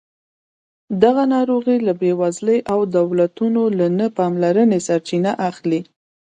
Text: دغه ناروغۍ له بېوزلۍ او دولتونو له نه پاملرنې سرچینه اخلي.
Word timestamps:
دغه 1.03 1.23
ناروغۍ 1.33 1.77
له 1.87 1.93
بېوزلۍ 2.01 2.59
او 2.71 2.79
دولتونو 2.97 3.61
له 3.77 3.87
نه 3.97 4.07
پاملرنې 4.17 4.79
سرچینه 4.87 5.31
اخلي. 5.49 5.79